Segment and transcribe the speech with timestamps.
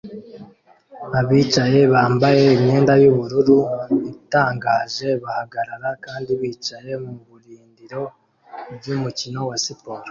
[1.19, 3.57] Abishimye bambaye imyenda yubururu
[4.13, 8.01] itangaje bahagarara kandi bicaye mubirindiro
[8.75, 9.99] byumukino wa siporo